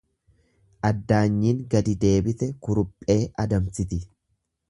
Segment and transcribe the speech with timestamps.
[0.87, 4.01] Addaanyiin gadi deebite kuruphee adamsiti.